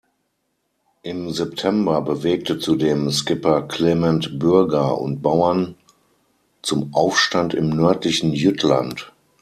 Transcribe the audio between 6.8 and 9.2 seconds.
Aufstand im nördlichen Jütland.